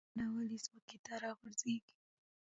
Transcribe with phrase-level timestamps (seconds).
[0.15, 1.91] مڼه ولې ځمکې ته راغورځیږي؟